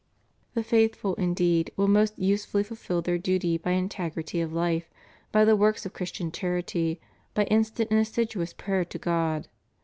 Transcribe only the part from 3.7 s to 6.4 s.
integrity of life, by the works of Christian